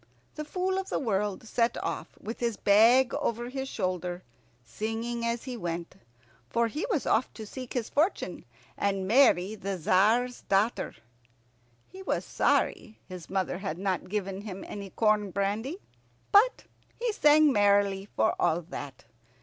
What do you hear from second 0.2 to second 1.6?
The Fool of the World